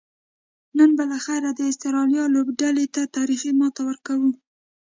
[0.77, 4.31] نن به لخیره د آسترالیا لوبډلې ته تاریخي ماته ورکوو